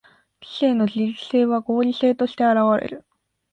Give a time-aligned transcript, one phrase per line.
[0.41, 3.03] 知性の自律性は合理性として現われる。